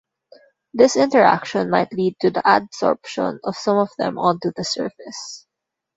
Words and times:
This 0.73 0.95
interaction 0.95 1.69
might 1.69 1.93
lead 1.93 2.15
to 2.21 2.31
the 2.31 2.41
adsorption 2.43 3.37
of 3.43 3.55
some 3.55 3.77
of 3.77 3.89
them 3.99 4.17
onto 4.17 4.51
the 4.55 4.63
surface. 4.63 5.45